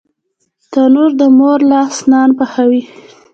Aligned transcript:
تنور 0.71 1.11
د 1.19 1.21
مور 1.37 1.59
لاس 1.71 1.95
نان 2.11 2.29
پخوي 2.37 2.81